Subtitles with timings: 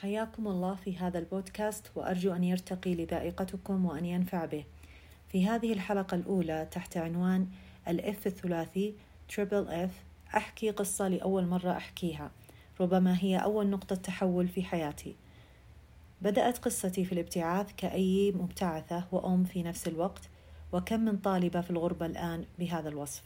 [0.00, 4.64] حياكم الله في هذا البودكاست وأرجو أن يرتقي لذائقتكم وأن ينفع به.
[5.28, 7.46] في هذه الحلقة الأولى تحت عنوان
[7.88, 8.94] ال F الثلاثي
[9.28, 9.90] triple F
[10.36, 12.30] أحكي قصة لأول مرة أحكيها
[12.80, 15.14] ربما هي أول نقطة تحول في حياتي.
[16.22, 20.28] بدأت قصتي في الابتعاث كأي مبتعثة وأم في نفس الوقت
[20.72, 23.22] وكم من طالبة في الغربة الآن بهذا الوصف.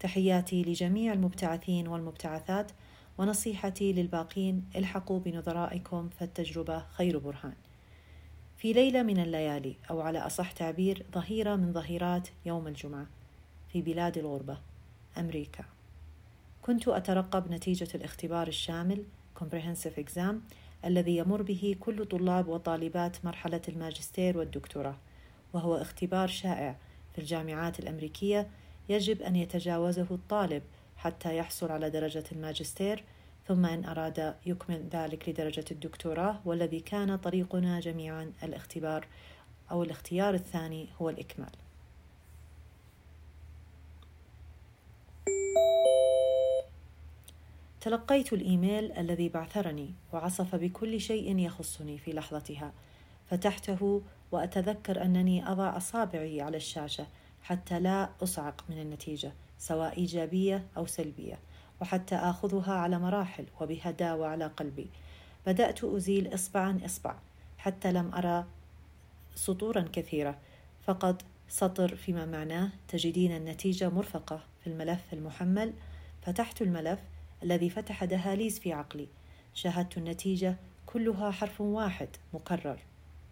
[0.00, 2.72] تحياتي لجميع المبتعثين والمبتعثات
[3.18, 7.54] ونصيحتي للباقين الحقوا بنظرائكم فالتجربة خير برهان.
[8.56, 13.06] في ليلة من الليالي أو على أصح تعبير ظهيرة من ظهيرات يوم الجمعة
[13.72, 14.58] في بلاد الغربة
[15.18, 15.64] أمريكا.
[16.62, 19.04] كنت أترقب نتيجة الاختبار الشامل
[19.40, 20.34] Comprehensive Exam
[20.84, 24.96] الذي يمر به كل طلاب وطالبات مرحلة الماجستير والدكتوراه،
[25.52, 26.76] وهو اختبار شائع
[27.12, 28.48] في الجامعات الأمريكية
[28.88, 30.62] يجب أن يتجاوزه الطالب
[31.04, 33.04] حتى يحصل على درجة الماجستير
[33.48, 39.06] ثم إن أراد يكمل ذلك لدرجة الدكتوراه والذي كان طريقنا جميعا الاختبار
[39.70, 41.50] أو الاختيار الثاني هو الإكمال.
[47.80, 52.72] تلقيت الإيميل الذي بعثرني وعصف بكل شيء يخصني في لحظتها
[53.30, 54.02] فتحته
[54.32, 57.06] وأتذكر أنني أضع أصابعي على الشاشة
[57.42, 61.38] حتى لا أصعق من النتيجة سواء إيجابية أو سلبية
[61.80, 64.86] وحتى آخذها على مراحل وبهداوة على قلبي.
[65.46, 67.16] بدأت أزيل إصبعا إصبع
[67.58, 68.44] حتى لم أرى
[69.34, 70.38] سطورا كثيرة.
[70.82, 75.72] فقط سطر فيما معناه تجدين النتيجة مرفقة في الملف المحمل.
[76.22, 77.00] فتحت الملف
[77.42, 79.08] الذي فتح دهاليز في عقلي.
[79.54, 82.78] شاهدت النتيجة كلها حرف واحد مكرر.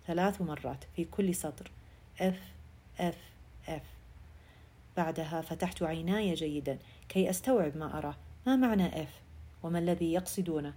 [0.06, 1.70] ثلاث مرات في كل سطر.
[2.18, 2.36] F
[3.00, 3.16] F
[3.68, 4.01] F.
[4.96, 8.14] بعدها فتحت عيناي جيدا كي أستوعب ما أرى.
[8.46, 9.22] ما معنى F
[9.62, 10.74] وما الذي يقصدونه؟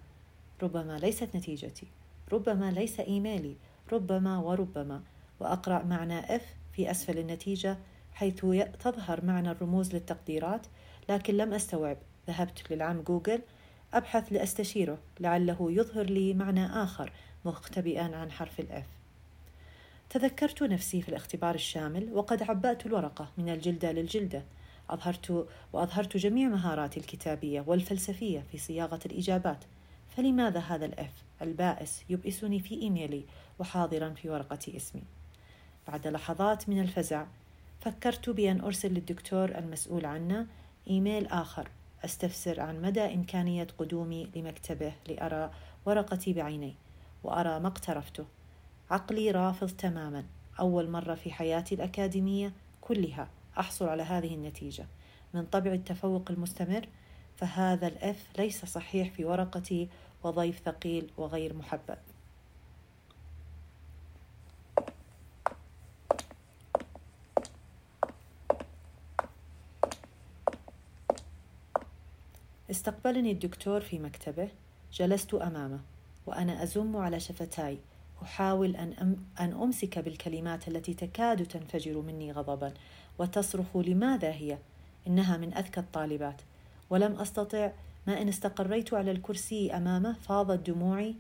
[0.64, 1.88] ربما ليست نتيجتي.
[2.32, 3.56] ربما ليس إيميلي.
[3.92, 5.04] ربما وربما.
[5.40, 7.78] وأقرأ معنى F في أسفل النتيجة
[8.14, 8.46] حيث
[8.84, 10.68] تظهر معنى الرموز للتقديرات
[11.10, 11.98] لكن لم أستوعب.
[12.28, 13.42] ذهبت للعم جوجل.
[13.94, 14.98] أبحث لأستشيره.
[15.20, 17.12] لعله يظهر لي معنى آخر
[17.46, 18.86] مختبئا عن حرف ال F
[20.10, 24.44] تذكرت نفسي في الاختبار الشامل وقد عبأت الورقة من الجلدة للجلدة.
[24.90, 29.66] أظهرت وأظهرت جميع مهاراتي الكتابية والفلسفية في صياغة الإجابات.
[30.18, 31.12] فلماذا هذا ال F
[31.42, 33.24] البائس يبئسني في إيميلي
[33.60, 35.04] وحاضرا في ورقة اسمي؟
[35.88, 37.26] بعد لحظات من الفزع
[37.82, 40.48] فكرت بأن أرسل للدكتور المسؤول عنا
[40.90, 41.70] إيميل آخر
[42.06, 45.52] أستفسر عن مدى إمكانية قدومي لمكتبه لأرى
[45.86, 46.76] ورقتي بعيني
[47.24, 48.26] وأرى ما اقترفته.
[48.92, 50.24] عقلي رافض تماما.
[50.60, 53.28] أول مرة في حياتي الأكاديمية كلها
[53.60, 54.86] أحصل على هذه النتيجة.
[55.34, 56.88] من طبع التفوق المستمر
[57.36, 59.90] فهذا الإف ليس صحيح في ورقتي
[60.24, 61.98] وضيف ثقيل وغير محبب.
[72.72, 74.50] استقبلني الدكتور في مكتبه.
[74.94, 75.80] جلست أمامه
[76.26, 77.80] وأنا أزم على شفتاي.
[78.24, 82.74] أحاول أن, أم أن أمسك بالكلمات التي تكاد تنفجر مني غضبا
[83.20, 84.58] وتصرخ لماذا هي؟
[85.08, 86.42] إنها من أذكى الطالبات.
[86.90, 87.72] ولم أستطع
[88.08, 91.16] ما إن استقريت على الكرسي أمامه فاضت دموعي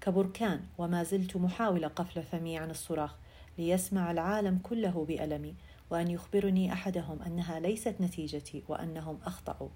[0.00, 3.14] كبركان وما زلت محاولة قفل فمي عن الصراخ
[3.58, 5.54] ليسمع العالم كله بألمي
[5.90, 9.68] وأن يخبرني أحدهم أنها ليست نتيجتي وأنهم أخطأوا.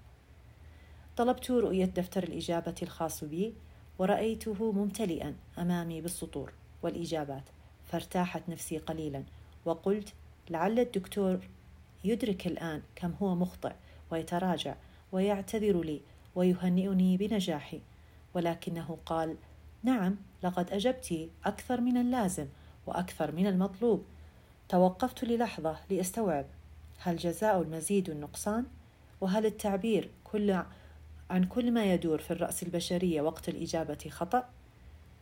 [1.17, 3.53] طلبت رؤية دفتر الإجابة الخاص بي.
[3.99, 7.43] ورأيته ممتلئا أمامي بالسطور والإجابات
[7.85, 9.23] فارتاحت نفسي قليلا
[9.65, 10.13] وقلت
[10.49, 11.39] لعل الدكتور
[12.03, 13.73] يدرك الآن كم هو مخطئ
[14.11, 14.75] ويتراجع
[15.11, 16.01] ويعتذر لي
[16.35, 17.81] ويهنئني بنجاحي.
[18.33, 19.35] ولكنه قال
[19.83, 22.47] نعم لقد أجبت أكثر من اللازم
[22.87, 24.03] وأكثر من المطلوب.
[24.69, 26.45] توقفت للحظة لأستوعب.
[26.99, 28.65] هل جزاء المزيد النقصان؟
[29.21, 30.63] وهل التعبير كل
[31.29, 34.49] عن كل ما يدور في الرأس البشرية وقت الإجابة خطأ؟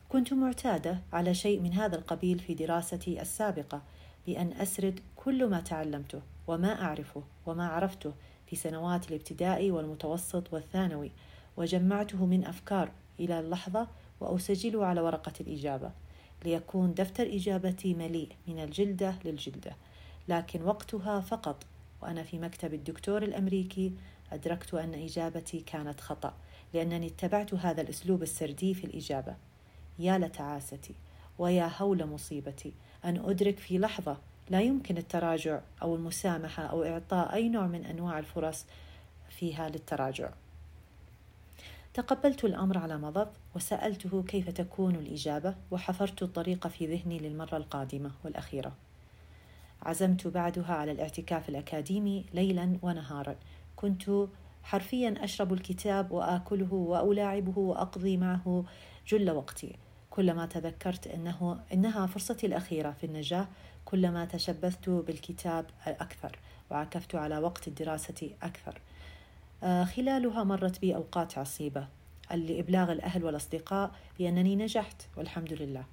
[0.09, 3.81] كنت معتادة على شيء من هذا القبيل في دراستي السابقة
[4.27, 8.13] بأن أسرد كل ما تعلمته وما أعرفه وما عرفته
[8.47, 11.11] في سنوات الابتدائي والمتوسط والثانوي
[11.57, 13.87] وجمعته من أفكار إلى اللحظة
[14.19, 15.91] وأسجله على ورقة الإجابة
[16.45, 19.75] ليكون دفتر إجابتي مليء من الجلدة للجلدة
[20.27, 21.63] لكن وقتها فقط
[22.01, 23.93] وأنا في مكتب الدكتور الأمريكي
[24.31, 26.33] أدركت أن إجابتي كانت خطأ
[26.73, 29.35] لأنني اتبعت هذا الأسلوب السردي في الإجابة.
[29.99, 30.95] يا لتعاستي
[31.39, 32.73] ويا هول مصيبتي
[33.05, 34.17] أن أدرك في لحظة
[34.49, 38.65] لا يمكن التراجع أو المسامحة أو إعطاء أي نوع من أنواع الفرص
[39.29, 40.29] فيها للتراجع.
[41.93, 48.71] تقبلت الأمر على مضض وسألته كيف تكون الإجابة وحفرت الطريق في ذهني للمرة القادمة والأخيرة.
[49.83, 53.35] عزمت بعدها على الاعتكاف الأكاديمي ليلا ونهارا
[53.77, 54.27] كنت
[54.63, 58.65] حرفيا أشرب الكتاب وآكله وألاعبه وأقضي معه
[59.07, 59.75] جل وقتي.
[60.09, 63.47] كلما تذكرت أنه إنها فرصتي الأخيرة في النجاة
[63.85, 66.39] كلما تشبثت بالكتاب أكثر
[66.71, 68.81] وعكفت على وقت الدراسة أكثر.
[69.63, 71.87] آه، خلالها مرت بي أوقات عصيبة.
[72.33, 75.83] لإبلاغ الأهل والأصدقاء بأنني نجحت والحمد لله.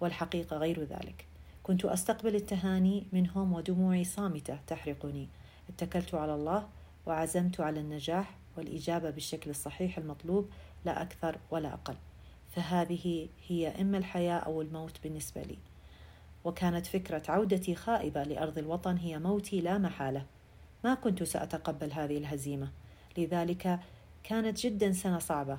[0.00, 1.26] والحقيقة غير ذلك.
[1.62, 5.28] كنت أستقبل التهاني منهم ودموعي صامتة تحرقني.
[5.68, 6.66] اتكلت على الله
[7.06, 10.50] وعزمت على النجاح والإجابة بالشكل الصحيح المطلوب
[10.84, 11.96] لا أكثر ولا أقل.
[12.50, 15.58] فهذه هي إما الحياة أو الموت بالنسبة لي.
[16.44, 20.26] وكانت فكرة عودتي خائبة لأرض الوطن هي موتي لا محالة.
[20.84, 22.68] ما كنت سأتقبل هذه الهزيمة.
[23.18, 23.80] لذلك
[24.24, 25.58] كانت جدا سنة صعبة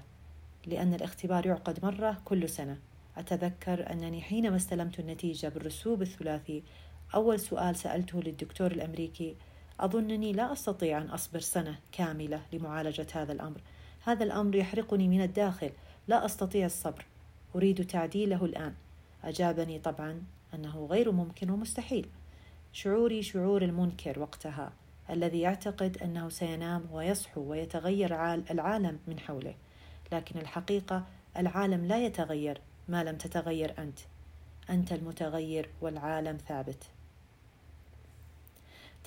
[0.66, 2.80] لأن الاختبار يعقد مرة كل سنة.
[3.18, 6.64] أتذكر أنني حينما استلمت النتيجة بالرسوب الثلاثي
[7.16, 9.36] أول سؤال سألته للدكتور الأمريكي
[9.80, 13.62] أظنني لا أستطيع أن أصبر سنة كاملة لمعالجة هذا الأمر.
[14.04, 15.72] هذا الأمر يحرقني من الداخل.
[16.08, 17.06] لا أستطيع الصبر.
[17.56, 18.74] أريد تعديله الآن.
[19.24, 20.24] أجابني طبعا
[20.54, 22.08] أنه غير ممكن ومستحيل.
[22.74, 24.72] شعوري شعور المنكر وقتها
[25.10, 29.56] الذي يعتقد أنه سينام ويصحو ويتغير العالم من حوله.
[30.12, 31.04] لكن الحقيقة
[31.38, 34.00] العالم لا يتغير ما لم تتغير أنت.
[34.70, 36.84] أنت المتغير والعالم ثابت.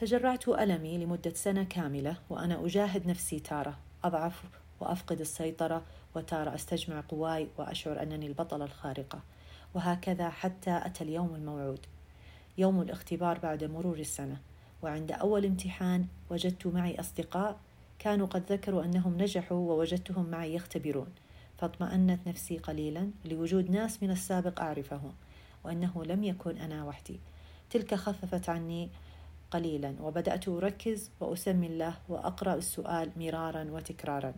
[0.00, 4.44] تجرعت ألمي لمدة سنة كاملة وأنا أجاهد نفسي تارة أضعف
[4.80, 5.82] وأفقد السيطرة
[6.14, 9.20] وتارة أستجمع قواي وأشعر أنني البطلة الخارقة.
[9.74, 11.80] وهكذا حتى أتى اليوم الموعود.
[12.58, 14.36] يوم الاختبار بعد مرور السنة.
[14.82, 17.60] وعند أول امتحان وجدت معي أصدقاء
[17.98, 21.08] كانوا قد ذكروا أنهم نجحوا ووجدتهم معي يختبرون.
[21.58, 25.12] فاطمأنت نفسي قليلا لوجود ناس من السابق أعرفهم
[25.64, 27.20] وأنه لم يكن أنا وحدي.
[27.70, 28.88] تلك خففت عني
[29.50, 34.34] قليلا وبدأت أركز وأسمي الله وأقرأ السؤال مرارا وتكرارا.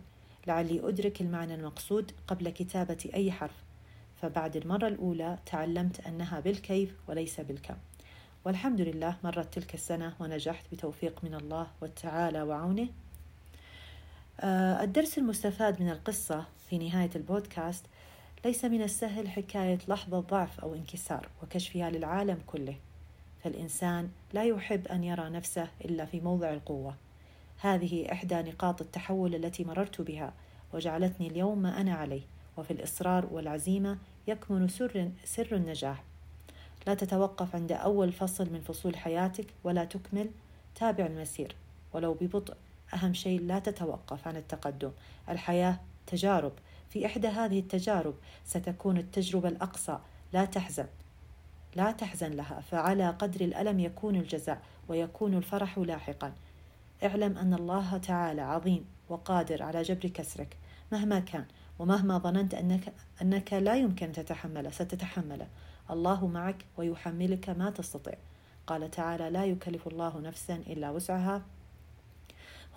[0.47, 3.63] لعلي أدرك المعنى المقصود قبل كتابة أي حرف.
[4.21, 7.75] فبعد المرة الأولى تعلمت أنها بالكيف وليس بالكم.
[8.45, 12.87] والحمد لله مرت تلك السنة ونجحت بتوفيق من الله والتعالى وعونه.
[14.39, 17.85] آه، الدرس المستفاد من القصة في نهاية البودكاست
[18.45, 22.75] ليس من السهل حكاية لحظة ضعف أو انكسار وكشفها للعالم كله.
[23.43, 26.95] فالإنسان لا يحب أن يرى نفسه إلا في موضع القوة.
[27.61, 30.33] هذه إحدى نقاط التحول التي مررت بها
[30.73, 32.21] وجعلتني اليوم ما أنا عليه
[32.57, 33.97] وفي الإصرار والعزيمة
[34.27, 36.03] يكمن سر, سر النجاح.
[36.87, 40.29] لا تتوقف عند أول فصل من فصول حياتك ولا تكمل
[40.75, 41.55] تابع المسير.
[41.93, 42.55] ولو ببطء
[42.93, 44.91] أهم شيء لا تتوقف عن التقدم.
[45.29, 46.51] الحياة تجارب.
[46.89, 48.15] في إحدى هذه التجارب
[48.45, 49.99] ستكون التجربة الأقصى.
[50.33, 50.87] لا تحزن.
[51.75, 56.33] لا تحزن لها فعلى قدر الألم يكون الجزاء ويكون الفرح لاحقا.
[57.03, 60.57] اعلم أن الله تعالى عظيم وقادر على جبر كسرك
[60.91, 61.45] مهما كان
[61.79, 65.47] ومهما ظننت أنك, أنك لا يمكن تتحمله ستتحمله
[65.91, 68.17] الله معك ويحملك ما تستطيع.
[68.67, 71.41] قال تعالى لا يكلف الله نفسا إلا وسعها.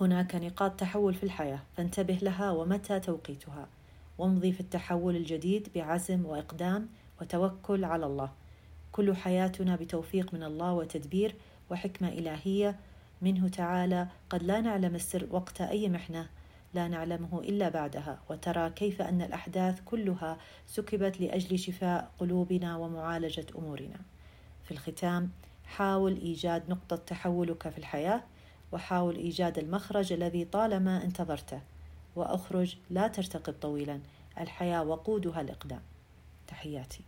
[0.01, 3.69] هناك نقاط تحول في الحياة فانتبه لها ومتى توقيتها.
[4.19, 6.89] وامضي في التحول الجديد بعزم وإقدام
[7.21, 8.31] وتوكل على الله.
[8.95, 11.35] كل حياتنا بتوفيق من الله وتدبير
[11.71, 12.77] وحكمة إلهية.
[13.23, 16.29] منه تعالى قد لا نعلم السر وقت أي محنة
[16.75, 18.19] لا نعلمه إلا بعدها.
[18.31, 24.01] وترى كيف أن الأحداث كلها سكبت لأجل شفاء قلوبنا ومعالجة أمورنا.
[24.65, 25.31] في الختام
[25.65, 28.23] حاول إيجاد نقطة تحولك في الحياة
[28.73, 31.61] وحاول إيجاد المخرج الذي طالما انتظرته.
[32.17, 34.01] وأخرج لا ترتقب طويلا.
[34.41, 35.81] الحياة وقودها الإقدام.
[36.47, 37.01] تحياتي.